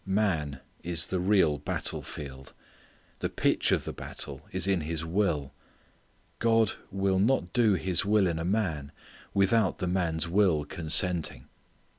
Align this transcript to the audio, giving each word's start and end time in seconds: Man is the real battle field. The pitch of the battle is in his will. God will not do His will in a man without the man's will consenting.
Man 0.03 0.61
is 0.81 1.05
the 1.05 1.19
real 1.19 1.59
battle 1.59 2.01
field. 2.01 2.53
The 3.19 3.29
pitch 3.29 3.71
of 3.71 3.83
the 3.83 3.93
battle 3.93 4.41
is 4.51 4.67
in 4.67 4.81
his 4.81 5.05
will. 5.05 5.53
God 6.39 6.71
will 6.89 7.19
not 7.19 7.53
do 7.53 7.75
His 7.75 8.03
will 8.03 8.25
in 8.25 8.39
a 8.39 8.43
man 8.43 8.91
without 9.35 9.77
the 9.77 9.85
man's 9.85 10.27
will 10.27 10.65
consenting. 10.65 11.45